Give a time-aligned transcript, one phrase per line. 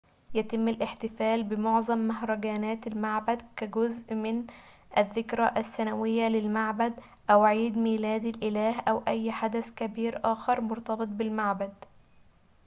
[0.33, 4.45] يتم الاحتفال بمعظم مهرجانات المعبد كجزء من
[4.97, 6.93] الذكرى السنوية للمعبد
[7.29, 11.73] أو عيد ميلاد الإله أو أي حدث كبير آخر مرتبط بالمعبد